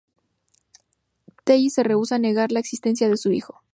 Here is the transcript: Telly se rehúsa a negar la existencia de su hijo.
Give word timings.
Telly 1.45 1.69
se 1.69 1.83
rehúsa 1.83 2.15
a 2.15 2.17
negar 2.17 2.51
la 2.51 2.59
existencia 2.59 3.07
de 3.07 3.17
su 3.17 3.31
hijo. 3.31 3.61